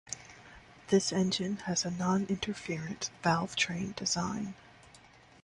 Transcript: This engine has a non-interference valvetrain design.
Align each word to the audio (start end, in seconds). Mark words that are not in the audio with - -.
This 0.87 1.13
engine 1.13 1.57
has 1.65 1.85
a 1.85 1.91
non-interference 1.91 3.11
valvetrain 3.23 3.95
design. 3.95 4.55